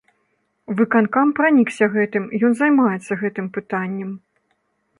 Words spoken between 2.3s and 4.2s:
ён займаецца гэтым пытаннем.